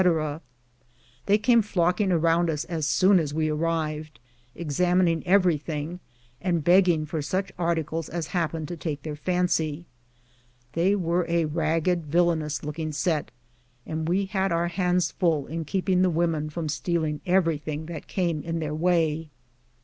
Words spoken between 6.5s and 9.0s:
begging for such articles as happened to